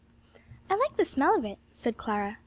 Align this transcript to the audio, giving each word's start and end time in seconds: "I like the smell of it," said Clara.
"I 0.67 0.73
like 0.75 0.97
the 0.97 1.05
smell 1.05 1.35
of 1.37 1.45
it," 1.45 1.59
said 1.71 1.95
Clara. 1.95 2.39